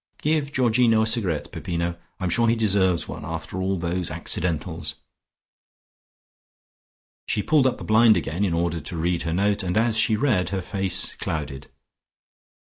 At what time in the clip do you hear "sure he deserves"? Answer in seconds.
2.31-3.07